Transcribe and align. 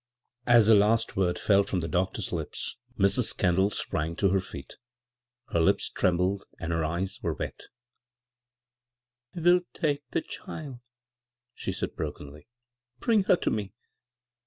As 0.47 0.65
the 0.65 0.73
last 0.73 1.15
word 1.15 1.37
fell 1.37 1.61
from 1.61 1.79
the 1.81 1.87
doctor's 1.87 2.33
lips 2.33 2.75
Mrs. 2.97 3.37
Kendall 3.37 3.69
sprang 3.69 4.15
to 4.15 4.29
her 4.29 4.39
feet 4.39 4.77
Her 5.49 5.59
lips 5.59 5.91
trembled, 5.91 6.43
and 6.59 6.71
her 6.73 6.83
eyes 6.83 7.19
were 7.21 7.35
wet" 7.35 7.65
1 9.33 9.43
will 9.43 9.61
take 9.73 10.01
the 10.09 10.21
child," 10.21 10.79
she 11.53 11.71
said 11.71 11.95
brokenly." 11.95 12.47
Bring 12.99 13.25
her 13.25 13.35
to 13.35 13.51
me." 13.51 13.73